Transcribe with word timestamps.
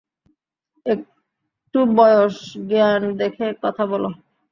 একটু 0.85 1.79
বয়সজ্ঞান 1.97 3.01
দেখে 3.17 3.45
কথা 3.63 3.83
বলো। 3.85 4.09